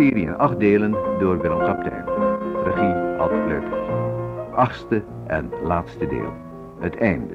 [0.00, 2.04] hoorspelserie in acht delen door Willem Kaptein.
[2.64, 3.88] Regie Ad Leupert.
[4.54, 6.32] Achtste en laatste deel.
[6.80, 7.34] Het einde.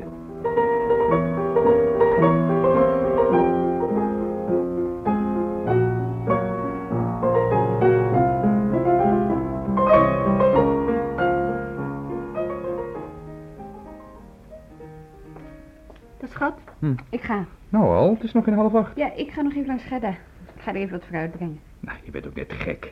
[16.19, 16.93] Dat schat, Hm.
[17.09, 17.45] ik ga.
[17.69, 18.95] Nou al, het is nog geen half acht.
[18.95, 20.09] Ja, ik ga nog even langs Gedda.
[20.55, 21.59] Ik ga er even wat fruit brengen.
[21.85, 22.91] Nou, je bent ook net gek.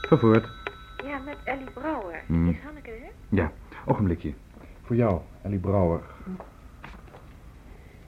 [0.00, 0.48] Ga voort.
[1.04, 2.22] Ja, met Ellie Brouwer.
[2.26, 2.48] Hmm.
[2.48, 3.10] Is Hanneke er?
[3.28, 3.52] Ja,
[3.86, 4.32] ogenblikje.
[4.82, 6.00] Voor jou, Ellie Brouwer.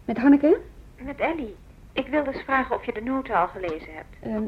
[0.05, 0.61] Met Hanneke?
[1.03, 1.57] Met Ellie.
[1.93, 4.17] Ik wilde eens vragen of je de noten al gelezen hebt.
[4.21, 4.43] Ehm,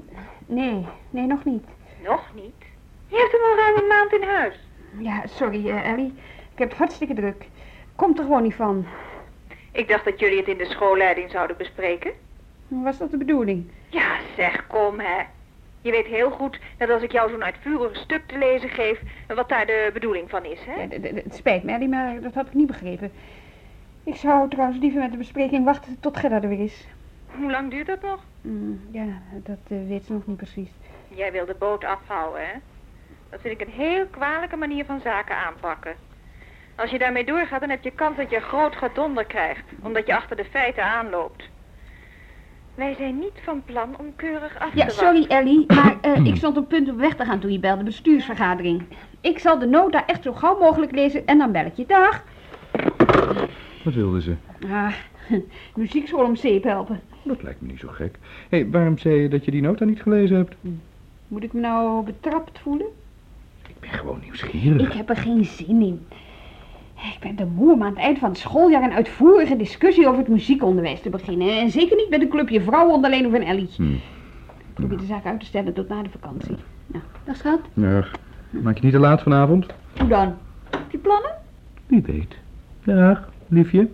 [0.47, 1.65] nee, nee, nog niet.
[2.03, 2.65] Nog niet?
[3.07, 4.69] Je hebt hem al ruim een maand in huis.
[4.99, 6.13] Ja, sorry, eh, Ellie.
[6.53, 7.47] Ik heb het hartstikke druk.
[7.95, 8.87] Komt er gewoon niet van.
[9.73, 12.13] Ik dacht dat jullie het in de schoolleiding zouden bespreken.
[12.69, 13.71] Was dat de bedoeling?
[13.95, 15.23] Ja, zeg, kom hè.
[15.81, 19.01] Je weet heel goed dat als ik jou zo'n uitvoerig stuk te lezen geef,
[19.35, 20.83] wat daar de bedoeling van is, hè?
[20.83, 23.13] Ja, het spijt me, Ellie, maar dat had ik niet begrepen.
[24.05, 26.87] Ik zou trouwens liever met de bespreking wachten tot Gerda er weer is.
[27.27, 28.25] Hoe lang duurt dat nog?
[28.41, 30.71] Mm, ja, dat eh, weet ze nog niet precies.
[31.09, 32.53] Jij wil de boot afhouden, hè?
[33.31, 35.95] Dat vind ik een heel kwalijke manier van zaken aanpakken.
[36.75, 40.17] Als je daarmee doorgaat, dan heb je kans dat je groot gedonder krijgt, omdat je
[40.17, 41.53] achter de feiten aanloopt.
[42.75, 46.37] Wij zijn niet van plan om keurig af Ja, te sorry Ellie, maar eh, ik
[46.37, 48.83] stond op punt om weg te gaan toen je belde, bestuursvergadering.
[49.21, 51.87] Ik zal de nota echt zo gauw mogelijk lezen en dan bel ik je.
[51.87, 52.25] Dag.
[53.85, 54.35] Wat wilde ze?
[54.71, 54.93] Ah,
[55.77, 57.01] muziekschool om zeep helpen.
[57.23, 58.19] Dat lijkt me niet zo gek.
[58.49, 60.55] Hé, hey, waarom zei je dat je die nota niet gelezen hebt?
[61.29, 62.87] Moet ik me nou betrapt voelen?
[63.69, 64.87] Ik ben gewoon nieuwsgierig.
[64.87, 66.07] Ik heb er geen zin in.
[67.13, 70.19] Ik ben te moe om aan het eind van het schooljaar een uitvoerige discussie over
[70.19, 71.61] het muziekonderwijs te beginnen.
[71.61, 73.71] En zeker niet met een clubje vrouwen onder alleen of een Ellie.
[73.77, 73.93] Hm.
[73.93, 76.57] Ik probeer de zaak uit te stellen tot na de vakantie.
[76.87, 77.61] Nou, dag schat.
[77.73, 78.05] Ja,
[78.51, 79.67] maak je niet te laat vanavond?
[79.99, 80.37] Hoe dan?
[80.71, 81.31] Heb je plannen?
[81.87, 82.37] Wie weet.
[82.85, 83.89] Dag, liefje.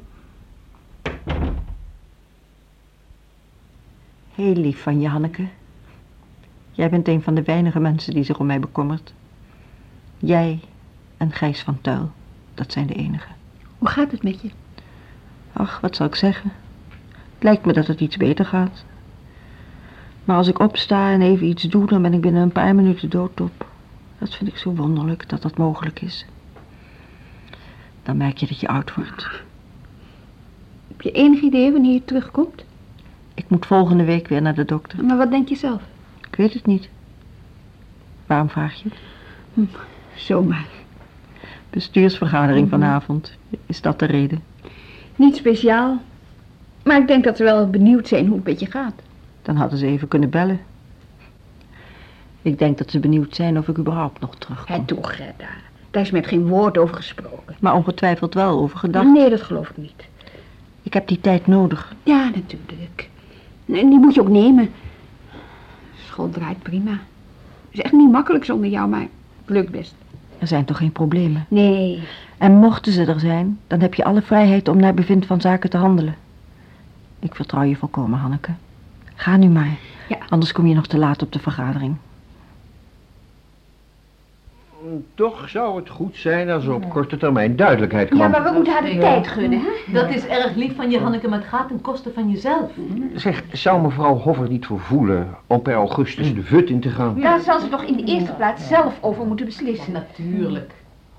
[4.34, 5.46] Heel lief van je, Hanneke.
[6.70, 9.14] Jij bent een van de weinige mensen die zich om mij bekommert.
[10.18, 10.60] Jij
[11.16, 12.10] en Gijs van Tuil,
[12.60, 13.28] dat zijn de enige.
[13.78, 14.50] Hoe gaat het met je?
[15.52, 16.52] Ach, wat zal ik zeggen?
[17.34, 18.84] Het lijkt me dat het iets beter gaat.
[20.24, 23.10] Maar als ik opsta en even iets doe, dan ben ik binnen een paar minuten
[23.10, 23.66] doodop.
[24.18, 26.26] Dat vind ik zo wonderlijk dat dat mogelijk is.
[28.02, 29.28] Dan merk je dat je oud wordt.
[30.88, 32.64] Heb je enig idee wanneer je terugkomt?
[33.34, 35.04] Ik moet volgende week weer naar de dokter.
[35.04, 35.82] Maar wat denk je zelf?
[36.28, 36.88] Ik weet het niet.
[38.26, 39.68] Waarom vraag je het?
[40.14, 40.79] Zomaar.
[41.70, 43.36] Bestuursvergadering vanavond.
[43.66, 44.42] Is dat de reden?
[45.16, 45.98] Niet speciaal.
[46.84, 48.94] Maar ik denk dat ze wel benieuwd zijn hoe het met je gaat.
[49.42, 50.60] Dan hadden ze even kunnen bellen.
[52.42, 54.76] Ik denk dat ze benieuwd zijn of ik überhaupt nog terugkom.
[54.76, 55.48] Het toe, Gerda.
[55.90, 57.56] Daar is met geen woord over gesproken.
[57.60, 59.06] Maar ongetwijfeld wel over gedacht.
[59.06, 60.08] Nee, dat geloof ik niet.
[60.82, 61.94] Ik heb die tijd nodig.
[62.02, 63.08] Ja, natuurlijk.
[63.66, 64.70] En die moet je ook nemen.
[66.06, 66.90] School draait prima.
[66.90, 66.98] Het
[67.70, 69.08] is echt niet makkelijk zonder jou, maar het
[69.46, 69.94] lukt best.
[70.40, 71.46] Er zijn toch geen problemen?
[71.48, 72.02] Nee.
[72.38, 75.70] En mochten ze er zijn, dan heb je alle vrijheid om naar bevind van zaken
[75.70, 76.14] te handelen.
[77.18, 78.52] Ik vertrouw je volkomen, Hanneke.
[79.14, 79.76] Ga nu maar.
[80.08, 80.18] Ja.
[80.28, 81.96] Anders kom je nog te laat op de vergadering.
[85.14, 88.20] Toch zou het goed zijn als er op korte termijn duidelijkheid kwam.
[88.20, 89.92] Ja, maar we moeten haar de tijd gunnen, hè?
[89.92, 92.70] Dat is erg lief van je, Hanneke, maar het gaat ten koste van jezelf.
[93.14, 97.20] Zeg, zou mevrouw Hoffer niet vervoelen om per augustus de vut in te gaan?
[97.20, 99.92] Daar zal ze toch in de eerste plaats zelf over moeten beslissen.
[99.92, 100.72] Natuurlijk.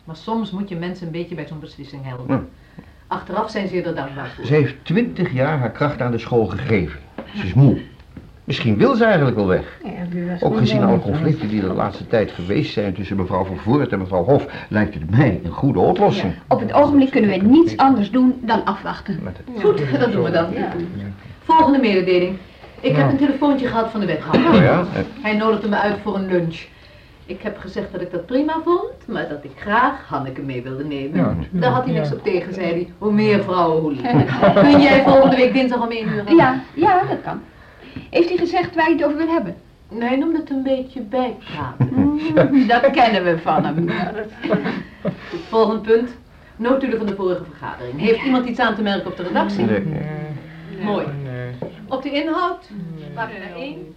[0.04, 2.36] Maar soms moet je mensen een beetje bij zo'n beslissing helpen.
[2.36, 2.84] Ja.
[3.07, 4.45] Achteraf zijn ze er dankbaar voor.
[4.45, 7.00] Ze heeft twintig jaar haar kracht aan de school gegeven.
[7.36, 7.81] Ze is moe.
[8.44, 9.80] Misschien wil ze eigenlijk wel weg.
[10.40, 13.92] Ook gezien alle conflicten die er de laatste tijd geweest zijn tussen mevrouw Van Voort
[13.92, 16.34] en mevrouw Hof, lijkt het mij een goede oplossing.
[16.48, 19.20] Op het ogenblik kunnen we niets anders doen dan afwachten.
[19.62, 20.46] Goed, dat doen we dan.
[21.44, 22.38] Volgende mededeling.
[22.80, 24.52] Ik heb een telefoontje gehad van de wethouder.
[24.52, 24.80] Oh ja?
[24.80, 26.60] Eh, Hij nodigde me uit voor een lunch.
[27.26, 30.84] Ik heb gezegd dat ik dat prima vond, maar dat ik graag Hanneke mee wilde
[30.84, 31.48] nemen.
[31.52, 32.90] Daar had hij niks op tegen, zei hij.
[32.98, 34.40] Hoe meer vrouwen, hoe liever.
[34.72, 36.36] Kun jij volgende week dinsdag om één uur?
[36.36, 37.42] Ja, ja, dat kan.
[38.12, 39.56] Heeft hij gezegd waar hij het over wil hebben?
[39.90, 42.19] Nee, hij noemde het een beetje bijpraten.
[42.68, 43.90] Dat kennen we van hem.
[45.50, 46.18] Volgend punt.
[46.56, 48.00] Notulen van de vorige vergadering.
[48.00, 49.66] Heeft iemand iets aan te merken op de redactie?
[49.66, 49.84] nee.
[50.84, 51.06] Mooi.
[51.88, 52.69] Op de inhoud?
[53.13, 53.96] Pagina 1,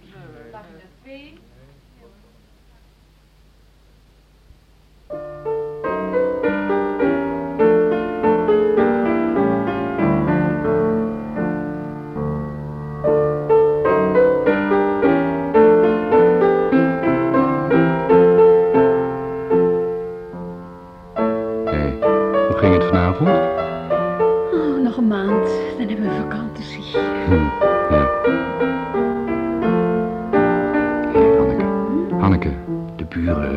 [33.25, 33.55] buren.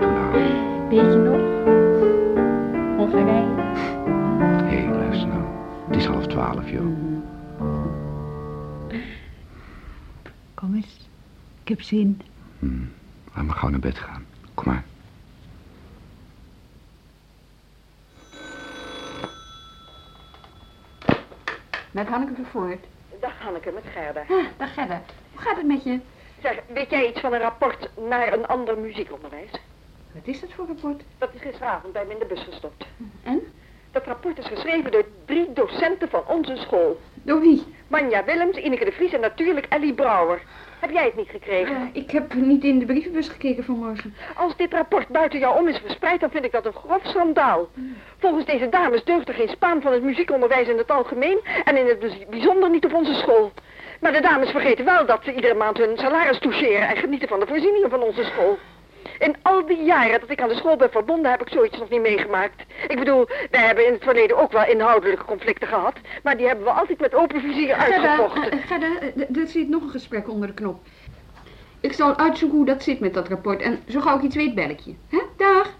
[0.00, 0.30] Toen al.
[0.88, 1.40] Weet je nog?
[2.96, 3.54] Hongarije.
[4.64, 5.42] Hé, hey, luister nou.
[5.86, 6.86] Het is half twaalf, joh.
[10.54, 11.08] Kom eens.
[11.62, 12.20] Ik heb zin.
[12.58, 12.92] Hmm.
[13.34, 14.26] Laat maar gauw naar bed gaan.
[14.54, 14.84] Kom maar.
[21.90, 22.84] Met Hanneke Vervoort.
[23.20, 24.20] Dag Hanneke, met Gerda.
[24.20, 25.02] Ah, dag Gerda.
[25.32, 26.00] Hoe gaat het met je?
[26.42, 29.50] Zeg, weet jij iets van een rapport naar een ander muziekonderwijs?
[30.12, 31.02] Wat is dat voor rapport?
[31.18, 32.86] Dat is gisteravond bij me in de bus gestopt.
[33.22, 33.42] En?
[33.92, 37.00] Dat rapport is geschreven door drie docenten van onze school.
[37.14, 37.64] Door wie?
[37.88, 40.42] Manja Willems, Ineke de Vries en natuurlijk Ellie Brouwer.
[40.80, 41.74] Heb jij het niet gekregen?
[41.74, 44.14] Uh, ik heb niet in de brievenbus gekeken vanmorgen.
[44.36, 47.68] Als dit rapport buiten jou om is verspreid, dan vind ik dat een grof schandaal.
[48.18, 51.86] Volgens deze dames deugt er geen spaan van het muziekonderwijs in het algemeen en in
[51.86, 53.52] het bijzonder niet op onze school.
[54.00, 57.40] Maar de dames vergeten wel dat ze iedere maand hun salaris toucheren en genieten van
[57.40, 58.58] de voorzieningen van onze school.
[59.18, 61.88] In al die jaren dat ik aan de school ben verbonden heb ik zoiets nog
[61.88, 62.62] niet meegemaakt.
[62.88, 66.64] Ik bedoel, wij hebben in het verleden ook wel inhoudelijke conflicten gehad, maar die hebben
[66.64, 68.58] we altijd met open vizier uitgevochten.
[68.58, 68.86] Gerda,
[69.40, 70.80] er zit nog een gesprek onder de knop.
[71.80, 74.54] Ik zal uitzoeken hoe dat zit met dat rapport en zo gauw ik iets weet
[74.54, 74.94] bel ik je.
[75.08, 75.20] Hè?
[75.36, 75.74] Dag.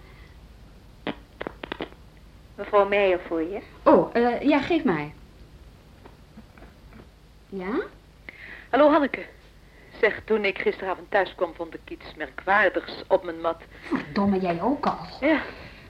[2.55, 3.59] Mevrouw Meijer voor je.
[3.83, 5.15] Oh, uh, ja, geef mij.
[7.49, 7.81] Ja?
[8.71, 9.21] Hallo Hanneke.
[10.01, 13.63] Zeg, toen ik gisteravond thuis kwam, vond ik iets merkwaardigs op mijn mat.
[13.81, 14.99] Verdomme, jij ook al.
[15.21, 15.41] Ja.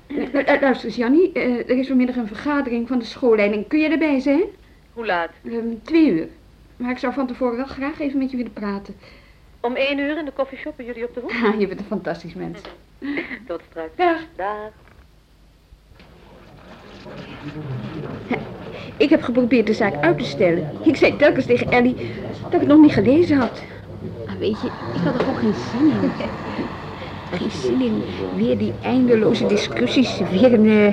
[0.06, 1.30] Uh, luister eens, Jannie.
[1.34, 3.68] Uh, er is vanmiddag een vergadering van de schoolleiding.
[3.68, 4.42] Kun je erbij zijn?
[4.92, 5.30] Hoe laat?
[5.44, 6.28] Um, twee uur.
[6.76, 8.96] Maar ik zou van tevoren wel graag even met je willen praten.
[9.60, 11.32] Om één uur in de koffieshop bij jullie op de hoek?
[11.44, 12.60] Ah, je bent een fantastisch mens.
[13.48, 13.96] Tot straks.
[13.96, 14.20] Dag.
[14.36, 14.70] Dag.
[18.96, 20.70] Ik heb geprobeerd de zaak uit te stellen.
[20.82, 21.96] Ik zei telkens tegen Ellie
[22.42, 23.62] dat ik het nog niet gelezen had.
[24.26, 26.12] Maar weet je, ik had er ook geen zin in.
[27.30, 28.02] Geen zin in
[28.34, 30.20] weer die eindeloze discussies.
[30.30, 30.92] Weer een uh,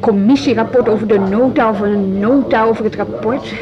[0.00, 3.52] commissierapport over de nota of een nota over het rapport.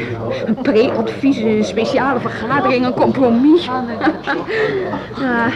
[0.45, 3.69] Een pre-advies, een speciale vergadering, een compromis.
[5.15, 5.47] ah,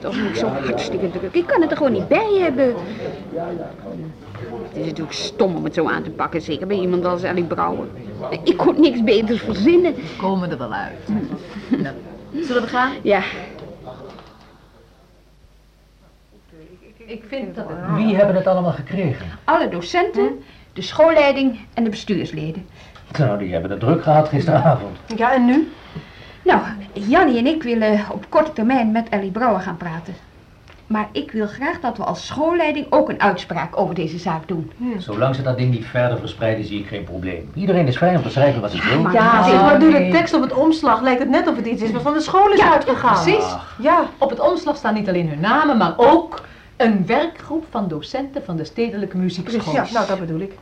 [0.00, 1.34] toch niet zo hartstikke druk.
[1.34, 2.74] Ik kan het er gewoon niet bij hebben.
[4.68, 7.44] Het is natuurlijk stom om het zo aan te pakken, zeker bij iemand als Ellie
[7.44, 7.86] Brouwer.
[8.44, 9.94] Ik kon niks beters verzinnen.
[9.94, 11.08] We komen er wel uit.
[11.68, 11.94] nou,
[12.40, 12.92] zullen we gaan?
[13.02, 13.22] Ja.
[16.96, 17.96] Ik vind dat het...
[17.96, 19.26] Wie hebben het allemaal gekregen?
[19.44, 20.42] Alle docenten,
[20.72, 22.66] de schoolleiding en de bestuursleden.
[23.18, 24.96] Nou, die hebben het druk gehad gisteravond.
[25.16, 25.72] Ja, en nu?
[26.44, 26.60] Nou,
[26.92, 30.14] Jannie en ik willen op korte termijn met Ellie Brouwer gaan praten.
[30.86, 34.72] Maar ik wil graag dat we als schoolleiding ook een uitspraak over deze zaak doen.
[34.98, 37.50] Zolang ze dat ding niet verder verspreiden, zie ik geen probleem.
[37.54, 39.10] Iedereen is vrij om te schrijven wat hij wil.
[39.12, 41.82] Ja, zeg maar door de tekst op het omslag lijkt het net of het iets
[41.82, 43.22] is wat van de school is Ja, uitgegaan.
[43.22, 43.54] precies.
[43.78, 46.40] Ja, op het omslag staan niet alleen hun namen, maar ook
[46.76, 49.72] een werkgroep van docenten van de stedelijke muziekschool.
[49.74, 49.92] Precies.
[49.94, 50.52] nou dat bedoel ik.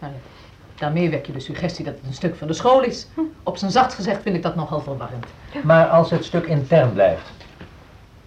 [0.81, 0.93] Nou.
[0.93, 3.07] Daarmee wek je de suggestie dat het een stuk van de school is.
[3.43, 5.27] Op zijn zacht gezegd vind ik dat nogal verwarrend.
[5.63, 7.31] Maar als het stuk intern blijft,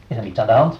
[0.07, 0.79] is er niets aan de hand?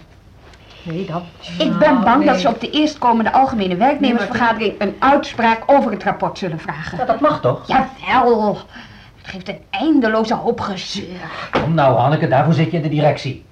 [0.83, 1.23] Nee, dat.
[1.57, 6.37] Ik ben bang dat ze op de eerstkomende algemene werknemersvergadering een uitspraak over het rapport
[6.37, 6.97] zullen vragen.
[6.97, 7.67] Ja, dat mag toch?
[7.67, 8.57] Jawel.
[9.21, 11.49] Het geeft een eindeloze hoop gezeur.
[11.51, 13.45] Kom nou, Hanneke, daarvoor zit je in de directie.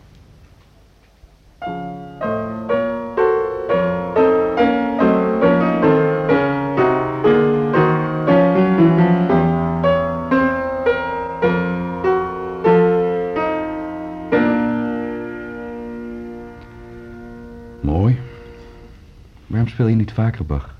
[19.80, 20.76] Speel je niet vaker Bach?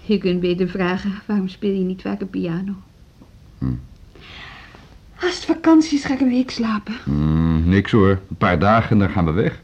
[0.00, 2.74] Je kunt beter vragen, waarom speel je niet vaker piano?
[3.58, 3.74] Hm.
[5.20, 6.94] Als het vakantie is, ga ik een week slapen.
[7.04, 8.10] Hmm, niks hoor.
[8.28, 9.62] Een paar dagen en dan gaan we weg.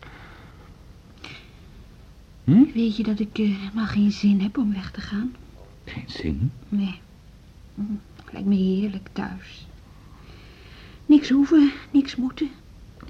[2.44, 2.64] Hm?
[2.74, 5.34] Weet je dat ik eh, helemaal geen zin heb om weg te gaan?
[5.84, 6.52] Geen zin.
[6.68, 7.00] Nee.
[7.74, 7.82] Hm,
[8.32, 9.66] Lijkt me heerlijk thuis.
[11.06, 12.50] Niks hoeven, niks moeten.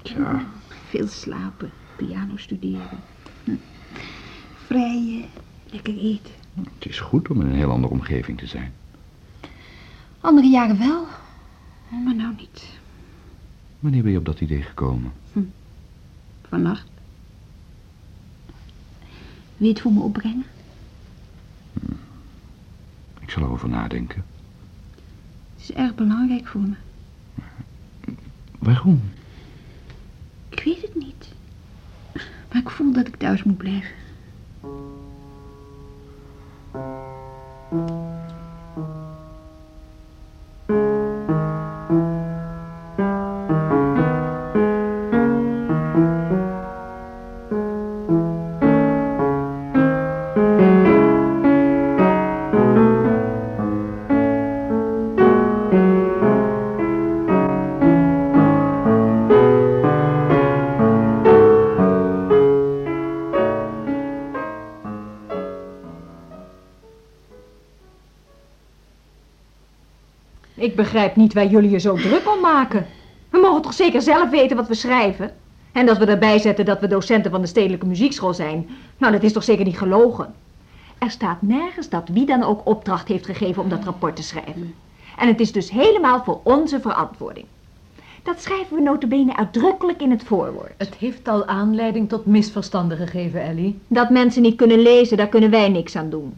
[0.01, 0.45] Tja,
[0.89, 2.99] Veel slapen, piano studeren.
[3.43, 3.51] Hm.
[4.67, 5.25] Vrijen,
[5.71, 6.33] lekker eten.
[6.53, 8.73] het is goed om in een heel andere omgeving te zijn.
[10.21, 11.05] Andere jaren wel,
[11.89, 12.63] maar nou niet.
[13.79, 15.11] Wanneer ben je op dat idee gekomen?
[16.49, 16.87] Vannacht.
[19.57, 20.45] Wil je het voor me opbrengen?
[23.19, 24.25] Ik zal erover nadenken.
[25.53, 26.75] Het is erg belangrijk voor me.
[28.59, 29.01] Waarom?
[30.49, 31.33] Ik weet het niet.
[32.51, 34.05] Maar ik voel dat ik thuis moet blijven.
[70.77, 72.85] Begrijp niet waar jullie je zo druk om maken.
[73.29, 75.31] We mogen toch zeker zelf weten wat we schrijven?
[75.71, 78.69] En dat we erbij zetten dat we docenten van de Stedelijke Muziekschool zijn.
[78.97, 80.33] Nou, dat is toch zeker niet gelogen?
[80.97, 84.73] Er staat nergens dat wie dan ook opdracht heeft gegeven om dat rapport te schrijven.
[85.17, 87.45] En het is dus helemaal voor onze verantwoording.
[88.23, 90.73] Dat schrijven we notabene uitdrukkelijk in het voorwoord.
[90.77, 93.79] Het heeft al aanleiding tot misverstanden gegeven, Ellie.
[93.87, 96.33] Dat mensen niet kunnen lezen, daar kunnen wij niks aan doen.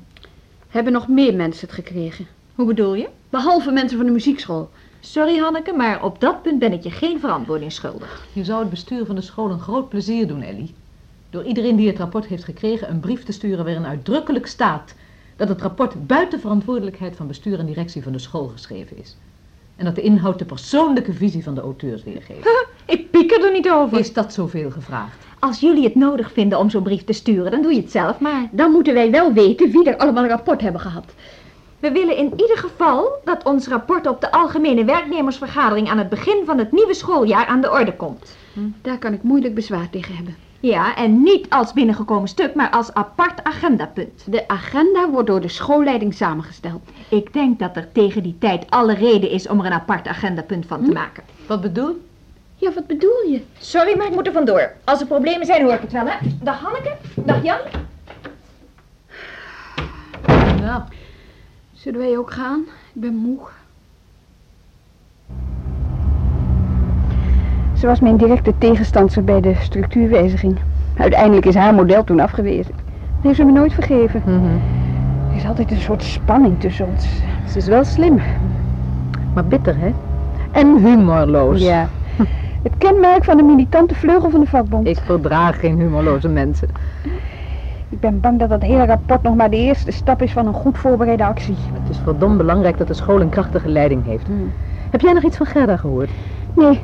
[0.69, 2.27] Hebben nog meer mensen het gekregen?
[2.55, 3.10] Hoe bedoel je?
[3.29, 4.69] Behalve mensen van de muziekschool.
[5.00, 8.27] Sorry Hanneke, maar op dat punt ben ik je geen verantwoording schuldig.
[8.33, 10.74] Je zou het bestuur van de school een groot plezier doen, Ellie.
[11.29, 14.95] Door iedereen die het rapport heeft gekregen een brief te sturen waarin uitdrukkelijk staat
[15.36, 19.17] dat het rapport buiten verantwoordelijkheid van bestuur en directie van de school geschreven is.
[19.75, 22.67] En dat de inhoud de persoonlijke visie van de auteurs weergeeft.
[22.86, 24.00] Ik pieker er niet over.
[24.00, 25.25] Is dat zoveel gevraagd?
[25.39, 28.19] Als jullie het nodig vinden om zo'n brief te sturen, dan doe je het zelf
[28.19, 28.50] maar.
[28.51, 31.05] Dan moeten wij wel weten wie er allemaal een rapport hebben gehad.
[31.79, 36.41] We willen in ieder geval dat ons rapport op de algemene werknemersvergadering aan het begin
[36.45, 38.38] van het nieuwe schooljaar aan de orde komt.
[38.81, 40.36] Daar kan ik moeilijk bezwaar tegen hebben.
[40.59, 44.24] Ja, en niet als binnengekomen stuk, maar als apart agendapunt.
[44.25, 46.81] De agenda wordt door de schoolleiding samengesteld.
[47.09, 50.65] Ik denk dat er tegen die tijd alle reden is om er een apart agendapunt
[50.65, 51.24] van te maken.
[51.48, 52.07] Wat bedoel
[52.55, 53.41] Ja, wat bedoel je?
[53.59, 54.71] Sorry, maar ik moet er vandoor.
[54.83, 56.15] Als er problemen zijn, hoor ik het wel, hè?
[56.41, 56.95] Dag Hanneke.
[57.15, 57.59] Dag Jan.
[60.62, 60.81] Nou,
[61.79, 62.59] Zullen wij ook gaan?
[62.93, 63.38] Ik ben moe.
[67.77, 70.57] Ze was mijn directe tegenstander bij de structuurwijziging.
[70.98, 72.71] Uiteindelijk is haar model toen afgewezen.
[72.71, 74.24] Dat heeft ze me nooit vergeven.
[75.29, 77.07] Er is altijd een soort spanning tussen ons.
[77.48, 78.21] Ze is wel slim.
[79.33, 79.93] maar bitter, hè?
[80.51, 81.62] En humorloos.
[81.62, 81.89] Ja.
[82.63, 84.88] Het kenmerk van de militante vleugel van de vakbond.
[84.88, 86.69] Ik verdraag geen humorloze mensen.
[87.89, 90.53] Ik ben bang dat dat hele rapport nog maar de eerste stap is van een
[90.53, 91.55] goed voorbereide actie.
[91.74, 94.27] Het is verdomd belangrijk dat de school een krachtige leiding heeft.
[94.89, 96.10] Heb jij nog iets van Gerda gehoord?
[96.55, 96.79] Nee.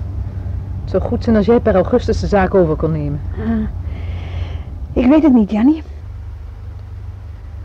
[0.81, 3.21] Het zou goed zijn als jij per augustus de zaak over kon nemen.
[3.37, 5.03] Ah.
[5.03, 5.83] Ik weet het niet, Jannie.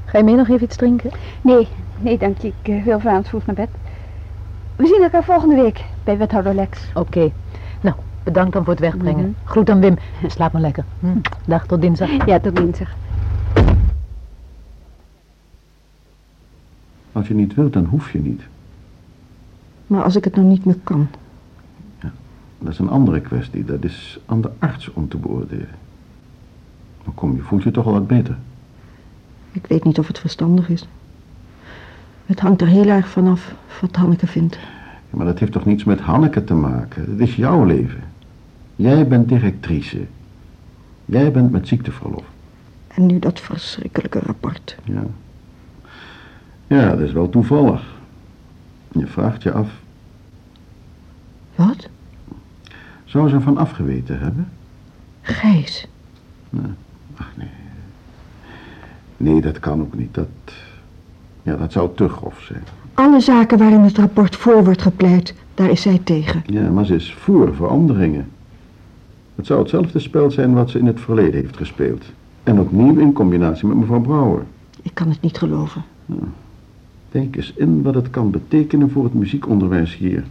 [0.04, 1.10] Ga je mee nog even iets drinken?
[1.42, 1.68] Nee,
[1.98, 2.52] nee dank je.
[2.62, 3.68] Ik eh, wil vanavond vroeg naar bed.
[4.76, 6.90] We zien elkaar volgende week bij wethouder Lex.
[6.94, 7.30] Oké.
[7.80, 9.24] Nou, bedankt dan voor het wegbrengen.
[9.24, 9.50] Mhm.
[9.50, 9.96] Groet aan Wim.
[10.26, 10.84] Slaap maar lekker.
[11.00, 11.06] Hm.
[11.46, 12.26] Dag, tot dinsdag.
[12.26, 12.88] Ja, tot dinsdag.
[17.12, 18.42] Als je niet wilt, dan hoef je niet.
[19.86, 21.08] Maar als ik het nou niet meer kan.
[22.58, 23.64] Dat is een andere kwestie.
[23.64, 25.68] Dat is aan de arts om te beoordelen.
[27.04, 28.36] Maar kom, je voelt je toch al wat beter.
[29.52, 30.88] Ik weet niet of het verstandig is.
[32.26, 34.54] Het hangt er heel erg vanaf wat Hanneke vindt.
[35.10, 37.10] Ja, maar dat heeft toch niets met Hanneke te maken?
[37.10, 38.02] Het is jouw leven.
[38.76, 40.06] Jij bent directrice.
[41.04, 42.24] Jij bent met ziekteverlof.
[42.88, 44.76] En nu dat verschrikkelijke rapport.
[44.84, 45.04] Ja.
[46.70, 47.82] Ja, dat is wel toevallig.
[48.92, 49.68] Je vraagt je af,
[51.54, 51.88] Wat?
[53.04, 54.48] zou ze ervan afgeweten hebben?
[55.22, 55.86] Gijs.
[57.16, 57.48] Ach nee.
[59.16, 60.14] Nee, dat kan ook niet.
[60.14, 60.28] Dat,
[61.42, 62.62] ja, dat zou te grof zijn.
[62.94, 66.42] Alle zaken waarin het rapport voor wordt gepleit, daar is zij tegen.
[66.46, 68.28] Ja, maar ze is voor veranderingen.
[69.34, 72.04] Het zou hetzelfde spel zijn wat ze in het verleden heeft gespeeld.
[72.42, 74.42] En opnieuw in combinatie met mevrouw Brouwer.
[74.82, 75.82] Ik kan het niet geloven.
[77.10, 80.24] Denk eens in wat het kan betekenen voor het muziekonderwijs hier.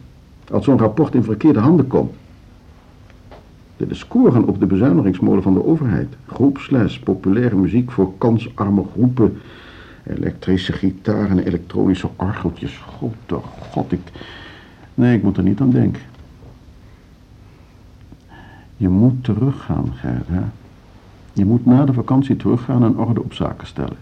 [0.51, 2.13] Als zo'n rapport in verkeerde handen komt.
[3.77, 6.15] De scoren op de bezuinigingsmolen van de overheid.
[6.27, 9.37] Groepsles, populaire muziek voor kansarme groepen.
[10.03, 12.77] Elektrische gitaar en elektronische orgeltjes.
[12.77, 13.99] Grote god, ik...
[14.95, 16.01] Nee, ik moet er niet aan denken.
[18.77, 20.51] Je moet teruggaan, Gerda.
[21.33, 23.97] Je moet na de vakantie teruggaan en orde op zaken stellen.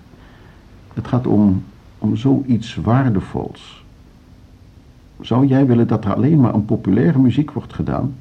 [0.94, 1.64] Het gaat om,
[1.98, 3.86] om zoiets waardevols.
[5.22, 8.16] Zou jij willen dat er alleen maar een populaire muziek wordt gedaan?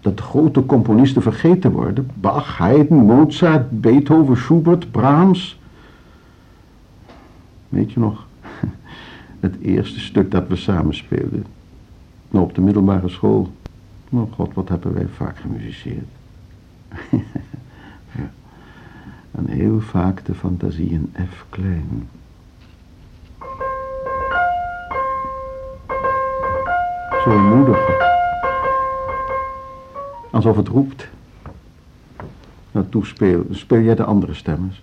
[0.00, 2.10] Dat grote componisten vergeten worden?
[2.14, 5.60] Bach, Haydn, Mozart, Beethoven, Schubert, Brahms?
[7.68, 8.26] Weet je nog?
[9.40, 11.44] Het eerste stuk dat we samen speelden.
[12.30, 13.52] Nou, op de middelbare school.
[14.08, 16.06] Oh god, wat hebben wij vaak gemusiceerd.
[19.36, 22.08] En heel vaak de fantasie in F klein.
[27.34, 27.78] Moedig.
[30.30, 31.08] Alsof het roept.
[32.72, 33.44] Nou, toespeel.
[33.50, 34.82] Speel jij de andere stemmers?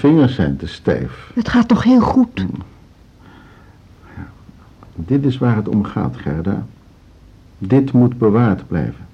[0.00, 1.30] Vingers zijn te stijf.
[1.34, 2.46] Het gaat toch heel goed?
[4.94, 6.66] Dit is waar het om gaat, Gerda.
[7.58, 9.06] Dit moet bewaard blijven.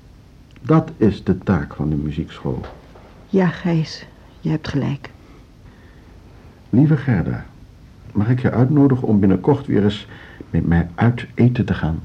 [0.61, 2.61] Dat is de taak van de muziekschool.
[3.29, 4.07] Ja, Gijs,
[4.41, 5.11] je hebt gelijk.
[6.71, 7.47] Lieve Gerda,
[8.13, 10.07] mag ik je uitnodigen om binnenkort weer eens
[10.51, 12.03] met mij uit eten te gaan?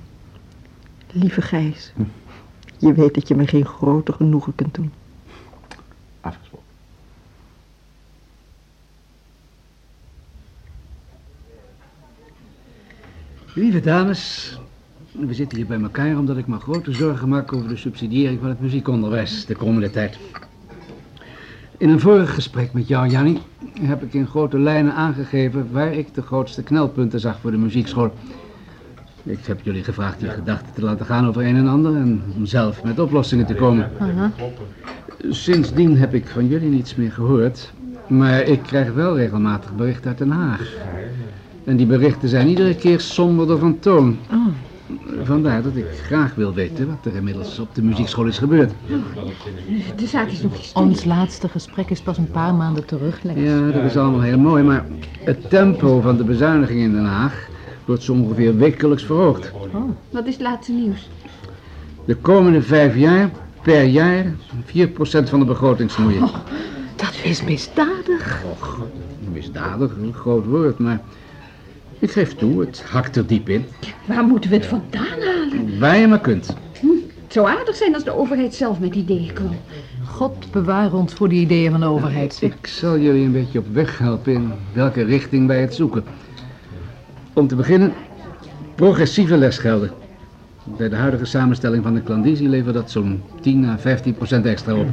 [1.12, 1.94] Lieve Gijs,
[2.78, 4.92] je weet dat je me geen groter genoegen kunt doen.
[13.54, 14.58] Lieve dames,
[15.12, 18.50] we zitten hier bij elkaar omdat ik me grote zorgen maak over de subsidiëring van
[18.50, 20.18] het muziekonderwijs de komende tijd.
[21.78, 23.40] In een vorig gesprek met jou, Jannie,
[23.82, 28.14] heb ik in grote lijnen aangegeven waar ik de grootste knelpunten zag voor de muziekschool.
[29.24, 32.46] Ik heb jullie gevraagd je gedachten te laten gaan over een en ander en om
[32.46, 33.92] zelf met oplossingen te komen.
[35.30, 37.74] Sindsdien heb ik van jullie niets meer gehoord,
[38.08, 40.74] maar ik krijg wel regelmatig berichten uit Den Haag.
[41.64, 44.18] En die berichten zijn iedere keer somberder van toon.
[45.24, 48.72] Vandaar dat ik graag wil weten wat er inmiddels op de muziekschool is gebeurd.
[49.96, 53.40] De zaak is nog niet Ons laatste gesprek is pas een paar maanden terug, Lex.
[53.40, 54.86] Ja, dat is allemaal heel mooi, maar
[55.20, 57.48] het tempo van de bezuiniging in Den Haag
[57.86, 59.52] wordt zo ongeveer wekelijks verhoogd.
[60.10, 61.10] Wat is het laatste nieuws?
[62.06, 63.30] De komende vijf jaar,
[63.62, 64.26] per jaar,
[64.66, 66.30] 4% van de begroting snoeien.
[66.96, 68.44] Dat is misdadig.
[68.52, 68.80] Och,
[69.34, 71.02] misdadig, een groot woord, maar
[72.02, 73.66] ik geef toe, het hakt er diep in.
[74.06, 75.80] Waar moeten we het vandaan halen?
[75.80, 76.48] Waar je maar kunt.
[77.24, 79.56] Het zou aardig zijn als de overheid zelf met ideeën kwam.
[80.06, 82.38] God bewaar ons voor die ideeën van de overheid.
[82.42, 86.04] Ik zal jullie een beetje op weg helpen in welke richting wij het zoeken.
[87.34, 87.94] Om te beginnen,
[88.76, 89.92] progressieve lesgelden.
[90.64, 94.76] Bij de huidige samenstelling van de klandizie levert dat zo'n 10 à 15 procent extra
[94.76, 94.88] op.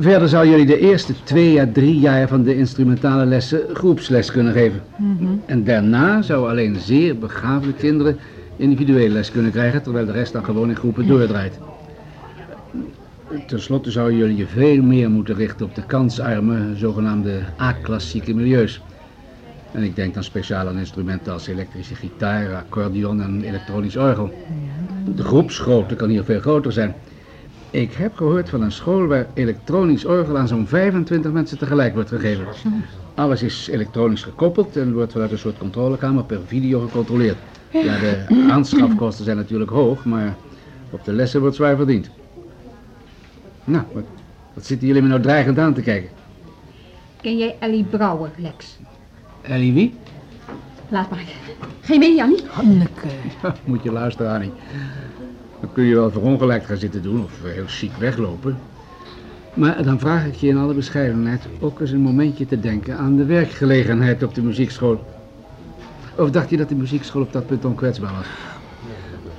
[0.00, 4.52] Verder zou jullie de eerste twee à drie jaar van de instrumentale lessen groepsles kunnen
[4.52, 4.80] geven.
[5.46, 8.18] En daarna zou alleen zeer begaafde kinderen
[8.56, 11.58] individuele les kunnen krijgen, terwijl de rest dan gewoon in groepen doordraait.
[13.46, 18.80] Ten slotte zouden jullie je veel meer moeten richten op de kansarme, zogenaamde A-klassieke milieus.
[19.72, 24.34] En ik denk dan speciaal aan instrumenten als elektrische gitaar, accordeon en elektronisch orgel.
[25.16, 26.94] De groepsgrootte kan hier veel groter zijn.
[27.72, 32.08] Ik heb gehoord van een school waar elektronisch orgel aan zo'n 25 mensen tegelijk wordt
[32.08, 32.46] gegeven.
[33.14, 37.36] Alles is elektronisch gekoppeld en wordt vanuit een soort controlekamer per video gecontroleerd.
[37.70, 40.36] Ja, de aanschafkosten zijn natuurlijk hoog, maar
[40.90, 42.10] op de lessen wordt zwaar verdiend.
[43.64, 44.04] Nou, wat,
[44.54, 46.10] wat zitten jullie me nou dreigend aan te kijken?
[47.20, 48.78] Ken jij Ellie Brouwer, Lex?
[49.42, 49.94] Ellie wie?
[50.88, 51.24] Laat maar.
[51.80, 52.42] Geen mee, Jannie?
[52.48, 53.08] Hanneke.
[53.64, 54.52] Moet je luisteren, Annie.
[55.62, 58.58] Dan kun je wel verongelijkt gaan zitten doen of heel chic weglopen.
[59.54, 63.16] Maar dan vraag ik je in alle bescheidenheid ook eens een momentje te denken aan
[63.16, 65.04] de werkgelegenheid op de muziekschool.
[66.16, 68.26] Of dacht je dat de muziekschool op dat punt onkwetsbaar was?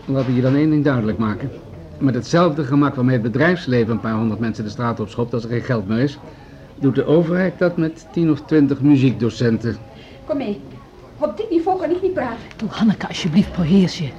[0.05, 1.49] Laten we je dan één ding duidelijk maken.
[1.97, 5.43] Met hetzelfde gemak waarmee het bedrijfsleven een paar honderd mensen de straat op schopt als
[5.43, 6.17] er geen geld meer is,
[6.75, 9.77] doet de overheid dat met tien of twintig muziekdocenten.
[10.25, 10.62] Kom mee.
[11.17, 12.38] Op dit niveau kan ik niet praten.
[12.55, 14.09] Doe Hanneke, alsjeblieft, beheers je.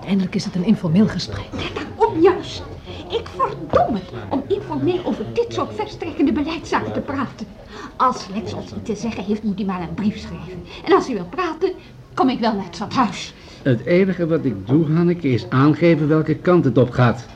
[0.00, 1.48] Uiteindelijk is het een informeel gesprek.
[1.96, 2.62] Op juist.
[3.08, 7.46] Ik verdom het om informeel over dit soort verstrekkende beleidszaken te praten.
[7.96, 10.62] Als Lex ons iets te zeggen heeft, moet hij maar een brief schrijven.
[10.84, 11.72] En als hij wil praten,
[12.14, 13.34] kom ik wel naar het stadhuis.
[13.62, 17.26] Het enige wat ik doe, Hanneke, is aangeven welke kant het op gaat.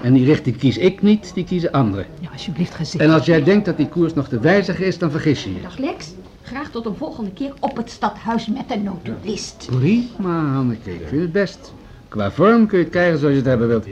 [0.00, 2.06] En die richting kies ik niet, die kiezen anderen.
[2.20, 3.04] Ja, alsjeblieft, gezicht.
[3.04, 5.60] En als jij denkt dat die koers nog te wijzigen is, dan vergis je je.
[5.60, 6.12] Dag Lex.
[6.42, 9.66] Graag tot een volgende keer op het stadhuis met de notulist.
[9.70, 11.72] Prima, Hanneke, ik vind het best.
[12.08, 13.86] Qua vorm kun je het krijgen zoals je het hebben wilt.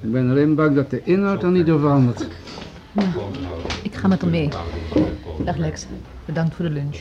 [0.00, 2.28] Ik ben alleen bang dat de inhoud er niet door verandert.
[3.82, 4.48] Ik ga met hem mee.
[5.44, 5.86] Dag Lex,
[6.24, 6.96] bedankt voor de lunch.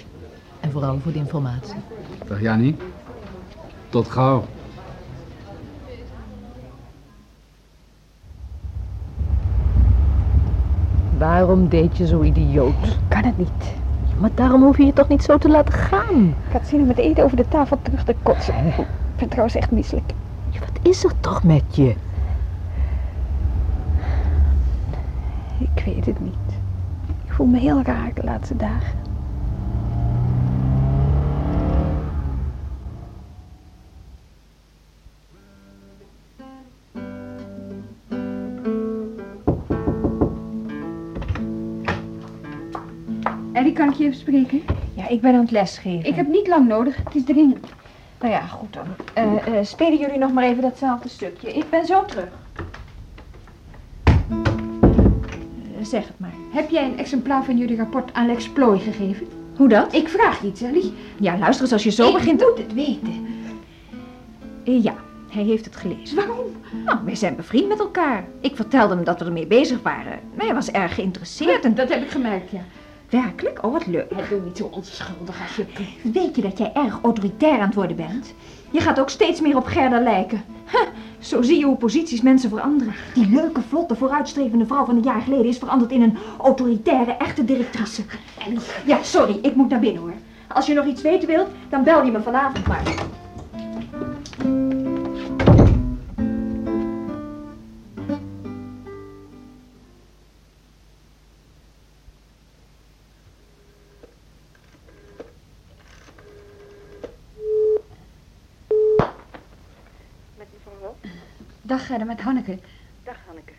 [0.60, 1.75] En vooral voor de informatie.
[2.27, 2.75] Dag Jannie.
[3.89, 4.45] Tot gauw.
[11.17, 12.97] Waarom deed je zo idioot?
[13.08, 13.73] Kan het niet.
[14.19, 16.36] Maar daarom hoef je je toch niet zo te laten gaan?
[16.47, 18.67] Ik had zin om het eten over de tafel terug te kotsen.
[18.67, 18.86] Ik
[19.17, 20.12] ben trouwens echt misselijk.
[20.65, 21.95] Wat is er toch met je?
[25.60, 26.34] Ik weet het niet.
[27.26, 29.02] Ik voel me heel raar de laatste dagen.
[43.54, 44.62] Ellie, kan ik je even spreken?
[44.93, 46.06] Ja, ik ben aan het lesgeven.
[46.06, 46.95] Ik heb niet lang nodig.
[47.04, 47.65] Het is dringend.
[48.23, 48.86] Nou ja, goed dan.
[49.13, 51.53] Eh, eh, spelen jullie nog maar even datzelfde stukje.
[51.53, 52.29] Ik ben zo terug.
[55.81, 56.33] zeg het maar.
[56.51, 59.27] Heb jij een exemplaar van jullie rapport aan Lex Plooi gegeven?
[59.55, 59.93] Hoe dat?
[59.93, 60.93] Ik vraag iets, Ellie.
[61.19, 62.41] Ja, luister eens, als je zo ik begint...
[62.41, 63.25] moet het weten.
[64.65, 64.95] Eh, Ja,
[65.29, 66.15] hij heeft het gelezen.
[66.15, 66.45] Waarom?
[66.86, 68.25] Nou, wij zijn bevriend met elkaar.
[68.39, 70.19] Ik vertelde hem dat we ermee bezig waren.
[70.36, 71.75] Maar hij was erg geïnteresseerd en...
[71.75, 72.62] Dat heb ik gemerkt, ja.
[73.13, 73.63] Werkelijk?
[73.63, 74.30] Oh, wat leuk.
[74.30, 76.13] Doe niet zo onschuldig alsjeblieft.
[76.13, 78.34] Weet je dat jij erg autoritair aan het worden bent?
[78.71, 80.43] Je gaat ook steeds meer op Gerda lijken.
[81.19, 82.93] Zo zie je hoe posities mensen veranderen.
[83.13, 87.45] Die leuke, vlotte, vooruitstrevende vrouw van een jaar geleden is veranderd in een autoritaire, echte
[87.45, 88.04] directrice.
[88.47, 90.13] En ja, sorry, ik moet naar binnen hoor.
[90.47, 92.84] Als je nog iets weten wilt, dan bel je me vanavond maar.
[111.84, 112.60] Dag Gerda, met Hanneke.
[113.04, 113.52] Dag Hanneke.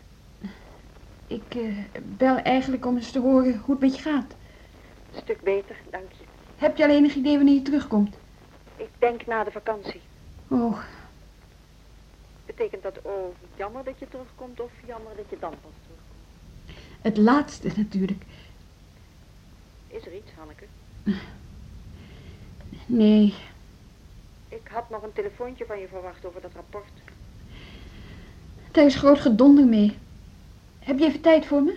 [1.27, 4.35] Ik eh, bel eigenlijk om eens te horen hoe het met je gaat.
[5.13, 6.23] Een stuk beter, dank je.
[6.55, 8.17] Heb je al enig idee wanneer je terugkomt?
[8.75, 10.01] Ik denk na de vakantie.
[10.47, 10.79] Oh,
[12.45, 16.83] Betekent dat oh jammer dat je terugkomt of jammer dat je dan pas terugkomt?
[17.01, 18.23] het laatste natuurlijk.
[19.87, 20.65] Is er iets, Hanneke?
[22.85, 23.33] Nee,
[24.47, 26.91] Ik had nog een telefoontje van je verwacht over dat rapport.
[28.75, 29.93] Daar is groot gedonder mee.
[30.79, 31.75] Heb je even tijd voor me?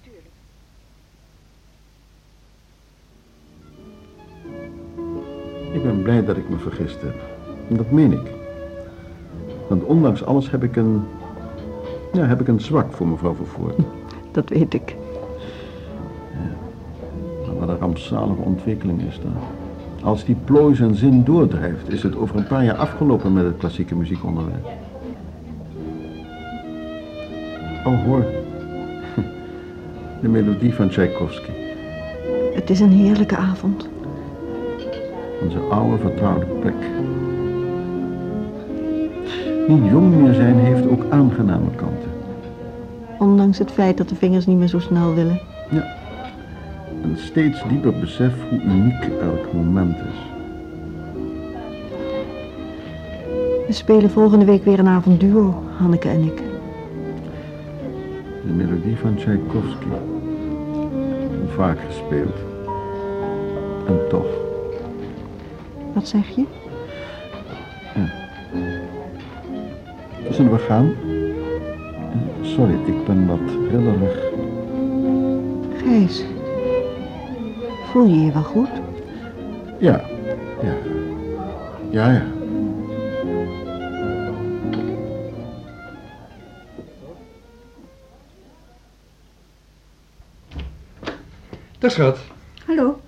[0.00, 0.28] Natuurlijk.
[5.72, 7.14] Ik ben blij dat ik me vergist heb.
[7.68, 8.30] En dat meen ik.
[9.68, 11.02] Want ondanks alles heb ik een...
[12.12, 13.76] Ja, heb ik een zwak voor mevrouw Vervoort.
[14.32, 14.96] Dat weet ik.
[17.46, 19.42] Maar wat een rampzalige ontwikkeling is daar.
[20.02, 23.56] Als die plooi zijn zin doordrijft, is het over een paar jaar afgelopen met het
[23.56, 24.66] klassieke muziekonderwijs.
[27.84, 28.24] Oh, hoor.
[30.20, 31.50] De melodie van Tchaikovsky.
[32.54, 33.88] Het is een heerlijke avond.
[35.42, 36.74] Onze oude vertrouwde plek.
[39.68, 42.10] Niet jong meer zijn heeft ook aangename kanten.
[43.18, 45.40] Ondanks het feit dat de vingers niet meer zo snel willen.
[45.70, 45.96] Ja.
[47.02, 50.28] Een steeds dieper besef hoe uniek elk moment is.
[53.66, 56.49] We spelen volgende week weer een avond duo, Hanneke en ik.
[58.46, 59.86] De melodie van Tchaikovsky.
[61.56, 62.36] Vaak gespeeld.
[63.86, 64.26] En toch.
[65.92, 66.44] Wat zeg je?
[70.30, 70.94] Zullen we gaan?
[72.42, 73.38] Sorry, ik ben wat
[73.70, 74.22] rillerig.
[75.76, 76.24] Gijs.
[77.90, 78.68] Voel je je wel goed?
[79.78, 80.00] Ja,
[80.62, 80.74] ja.
[81.90, 82.39] Ja, ja.
[91.80, 92.18] Dag schat.
[92.66, 93.00] Hallo.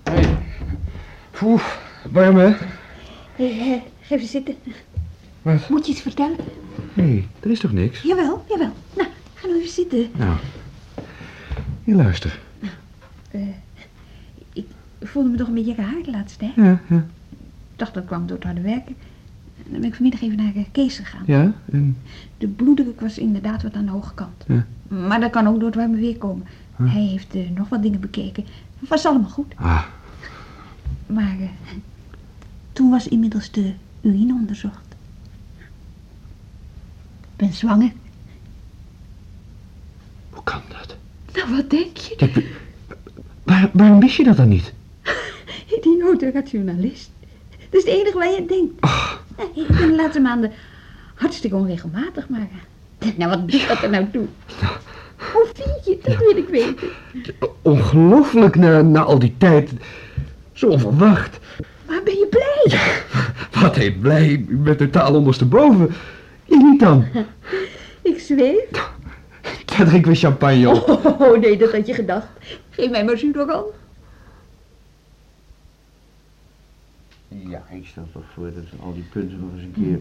[1.41, 1.63] Oeh,
[2.11, 2.55] warm hè?
[3.35, 4.55] Hey, even zitten.
[5.41, 5.69] Wat?
[5.69, 6.37] Moet je iets vertellen?
[6.93, 8.01] Nee, er is toch niks?
[8.01, 8.71] Jawel, jawel.
[8.95, 10.09] Nou, ga nou even zitten.
[10.17, 10.35] Nou,
[11.83, 12.39] hier luister.
[13.31, 13.41] Eh,
[14.53, 14.65] ik
[15.01, 16.51] voelde me toch een beetje raar laatst, hè?
[16.55, 16.97] Ja, ja.
[17.71, 18.95] Ik dacht dat kwam door het harde werken.
[19.63, 21.23] Dan ben ik vanmiddag even naar Kees gegaan.
[21.25, 21.97] Ja, en...
[22.37, 24.45] De bloeddruk was inderdaad wat aan de hoge kant.
[24.47, 24.65] Ja.
[24.87, 26.45] Maar dat kan ook door het warme weer komen.
[26.75, 28.45] Hij heeft eh, nog wat dingen bekeken.
[28.79, 29.53] Het was allemaal goed.
[29.55, 29.83] Ah,
[31.05, 31.47] Maar eh,
[32.73, 34.95] toen was inmiddels de urine onderzocht.
[37.21, 37.91] Ik ben zwanger.
[40.29, 40.95] hoe kan dat?
[41.33, 42.51] Nou, wat denk je?
[43.43, 44.73] Waar, waarom wist je dat dan niet?
[45.81, 47.11] Die notenrationalist.
[47.69, 48.81] Dat is het enige waar je denkt.
[49.37, 50.51] Nee, ik ben de laatste maanden
[51.15, 52.47] hartstikke onregelmatig, maar...
[53.17, 54.27] Nou, wat doet dat er nou toe?
[55.33, 55.97] Hoe vind je?
[56.03, 56.89] Dat wil ik weten.
[57.61, 59.71] Ongelooflijk na, na al die tijd.
[60.53, 61.39] Zo onverwacht.
[61.87, 62.79] Maar ben je blij?
[63.61, 64.29] Wat heet blij.
[64.29, 65.89] Ik ben totaal ondersteboven.
[66.45, 67.05] Je niet dan?
[68.01, 68.65] Ik zweef.
[69.65, 70.89] Daar drinken we champagne op.
[71.19, 72.27] Oh, nee, dat had je gedacht.
[72.69, 73.63] Geef mij maar Zudoran.
[77.53, 79.99] Ja, ik stel toch voor dat we al die punten nog eens een keer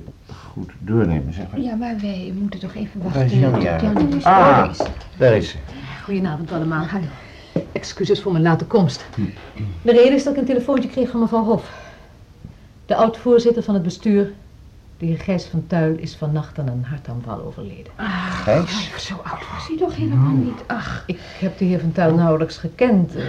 [0.52, 1.60] goed doornemen, zeg maar.
[1.60, 3.24] Ja, maar wij moeten toch even wachten.
[3.24, 3.52] is Jan?
[3.52, 3.80] tot Ja.
[3.82, 4.24] Jan is.
[4.24, 4.70] Ah,
[5.16, 5.56] daar is ze.
[6.04, 6.86] Goedenavond allemaal.
[7.72, 9.04] Excuses voor mijn late komst.
[9.82, 11.70] De reden is dat ik een telefoontje kreeg van mevrouw Hof.
[12.86, 14.32] De oud-voorzitter van het bestuur,
[14.98, 17.92] de heer Gijs van Tuil, is vannacht aan een hartaanval overleden.
[17.96, 18.90] Gijs?
[19.06, 20.62] Zo oud was hij toch helemaal niet.
[20.66, 23.16] Ach, Ik heb de heer van Tuil nauwelijks gekend.
[23.16, 23.24] Eh,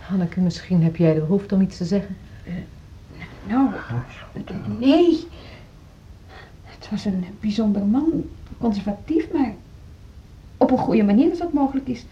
[0.00, 2.16] Hanneke, misschien heb jij de behoefte om iets te zeggen?
[3.48, 3.70] Nou,
[4.78, 5.28] nee.
[6.64, 8.24] Het was een bijzonder man,
[8.58, 9.54] conservatief, maar
[10.56, 12.04] op een goede manier als dat mogelijk is.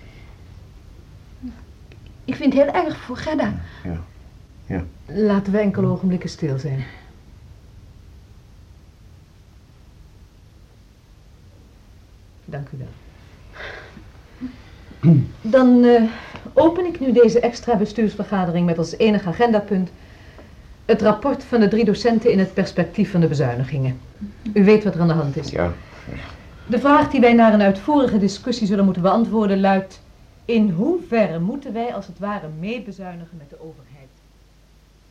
[2.24, 3.54] Ik vind het heel erg voor Gerda.
[3.84, 4.00] Ja.
[4.66, 4.84] Ja.
[5.06, 6.84] Laten we enkele ogenblikken stil zijn.
[12.44, 12.88] Dank u wel.
[15.42, 16.02] Dan eh,
[16.52, 19.90] open ik nu deze extra bestuursvergadering met als enig agendapunt
[20.84, 24.00] het rapport van de drie docenten in het perspectief van de bezuinigingen.
[24.52, 25.50] U weet wat er aan de hand is.
[25.50, 25.72] Ja.
[26.66, 30.02] De vraag die wij na een uitvoerige discussie zullen moeten beantwoorden luidt...
[30.46, 34.08] In hoeverre moeten wij als het ware meebezuinigen met de overheid?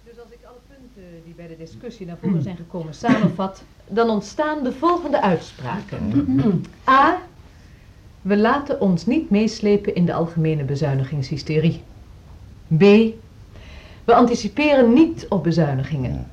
[0.03, 3.63] Dus als ik alle punten die bij de discussie naar voren zijn gekomen samenvat...
[3.88, 6.63] dan ontstaan de volgende uitspraken.
[6.89, 7.17] A.
[8.21, 11.81] We laten ons niet meeslepen in de algemene bezuinigingshysterie.
[12.77, 12.83] B.
[14.03, 16.27] We anticiperen niet op bezuinigingen.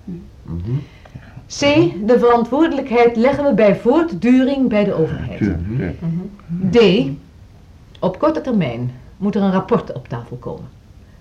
[1.47, 1.61] C.
[2.07, 5.51] De verantwoordelijkheid leggen we bij voortduring bij de overheid.
[6.71, 6.79] D.
[8.01, 10.69] Op korte termijn moet er een rapport op tafel komen.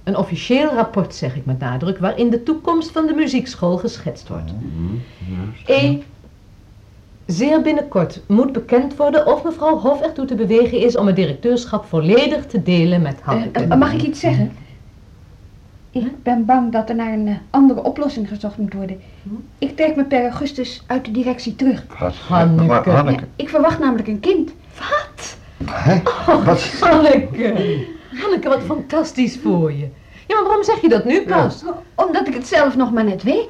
[0.03, 4.51] Een officieel rapport, zeg ik met nadruk, waarin de toekomst van de muziekschool geschetst wordt.
[5.65, 5.97] E.
[7.25, 11.85] Zeer binnenkort moet bekend worden of mevrouw Hof ertoe te bewegen is om het directeurschap
[11.85, 13.59] volledig te delen met Hanneke.
[13.59, 14.51] Eh, mag ik iets zeggen?
[15.91, 19.01] Ik ben bang dat er naar een eh, andere oplossing gezocht moet worden.
[19.57, 21.85] Ik trek me per augustus uit de directie terug.
[21.99, 22.13] Wat?
[22.15, 22.63] Hanneke.
[22.63, 23.19] Maar Hanneke.
[23.19, 24.51] Ja, ik verwacht namelijk een kind.
[24.77, 25.37] Wat?
[25.71, 25.95] Hè?
[26.27, 26.47] Oh,
[26.79, 27.85] Hanneke.
[28.13, 29.87] Hanneke, wat fantastisch voor je.
[30.27, 31.63] Ja, maar waarom zeg je dat nu pas?
[31.95, 33.49] Omdat ik het zelf nog maar net weet.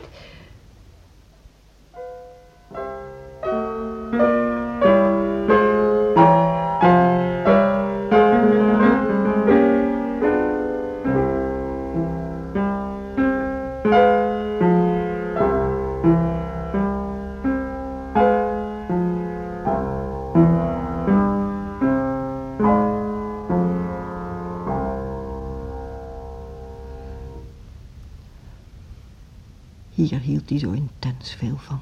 [30.49, 31.79] Hield hij zo intens veel van.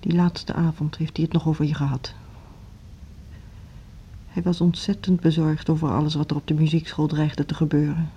[0.00, 2.14] Die laatste avond heeft hij het nog over je gehad.
[4.28, 8.10] Hij was ontzettend bezorgd over alles wat er op de muziekschool dreigde te gebeuren.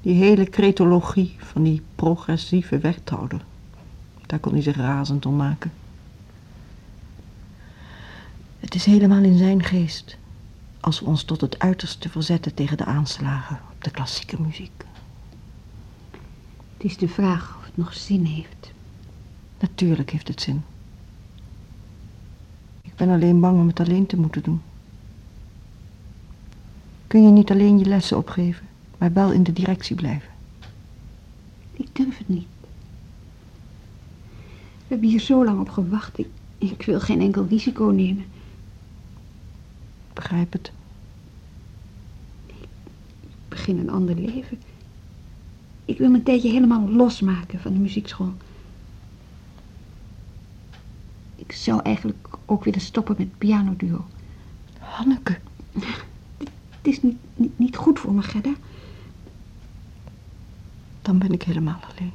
[0.00, 3.44] Die hele cretologie van die progressieve wethouder.
[4.26, 5.72] Daar kon hij zich razend om maken.
[8.58, 10.16] Het is helemaal in zijn geest
[10.84, 14.84] als we ons tot het uiterste verzetten tegen de aanslagen op de klassieke muziek.
[16.76, 18.72] Het is de vraag of het nog zin heeft.
[19.60, 20.62] Natuurlijk heeft het zin.
[22.82, 24.62] Ik ben alleen bang om het alleen te moeten doen.
[27.06, 28.66] Kun je niet alleen je lessen opgeven,
[28.98, 30.30] maar wel in de directie blijven?
[31.72, 32.46] Ik durf het niet.
[34.76, 36.18] We hebben hier zo lang op gewacht.
[36.18, 38.24] Ik, ik wil geen enkel risico nemen.
[40.14, 40.72] Begrijp het.
[42.46, 42.68] Ik
[43.48, 44.58] begin een ander leven.
[45.84, 48.32] Ik wil me een tijdje helemaal losmaken van de muziekschool.
[51.36, 54.06] Ik zou eigenlijk ook willen stoppen met pianoduo.
[54.78, 55.38] Hanneke.
[55.72, 58.54] Het is niet, niet, niet goed voor me, Gerda.
[61.02, 62.12] Dan ben ik helemaal alleen.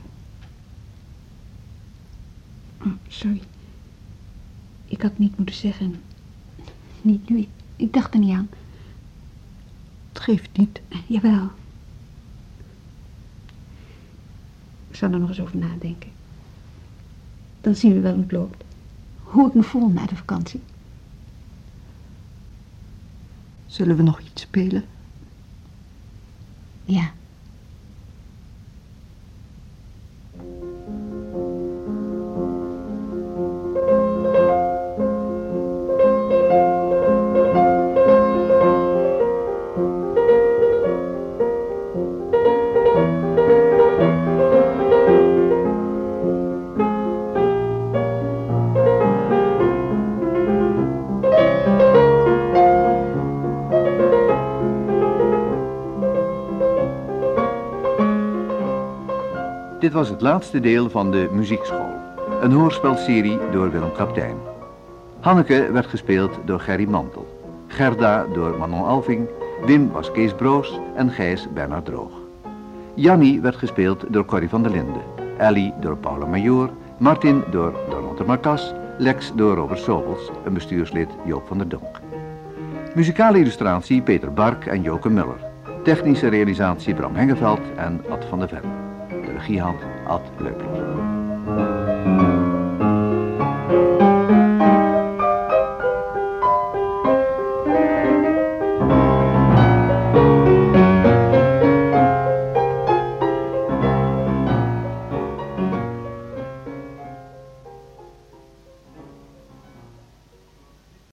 [2.81, 3.41] Oh, sorry.
[4.85, 6.01] Ik had niet moeten zeggen.
[7.01, 7.37] Niet nu.
[7.37, 8.49] Ik, ik dacht er niet aan.
[10.09, 10.81] Het geeft niet.
[11.07, 11.49] Jawel.
[14.89, 16.11] Ik zal er nog eens over nadenken.
[17.61, 18.63] Dan zien we wel hoe het loopt.
[19.23, 20.61] Hoe ik me voel na de vakantie.
[23.65, 24.85] Zullen we nog iets spelen?
[26.85, 27.11] Ja.
[59.89, 61.93] Dit was het laatste deel van de muziekschool.
[62.41, 64.35] Een hoorspelserie door Willem Kaptein.
[65.19, 67.27] Hanneke werd gespeeld door Gerry Mantel.
[67.67, 69.27] Gerda door Manon Alving.
[69.65, 72.11] Wim was Kees Broos en Gijs Bernard Droog.
[72.93, 75.01] Jannie werd gespeeld door Corrie van der Linden.
[75.37, 76.69] Ellie door Paula Major.
[76.97, 78.73] Martin door Donald Marcas.
[78.97, 80.31] Lex door Robert Sobels.
[80.45, 81.99] Een bestuurslid Joop van der Donk.
[82.95, 85.39] Muzikale illustratie Peter Bark en Joke Muller.
[85.83, 88.88] Technische realisatie Bram Hengeveld en Ad van der Ven.
[89.39, 90.78] Regie had Ad.